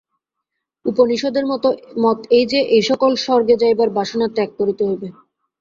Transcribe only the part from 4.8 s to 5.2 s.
হইবে।